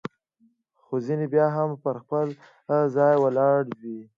[0.83, 2.27] خو ځیني بیا هم پر خپل
[2.95, 3.99] ځای ولاړ وي.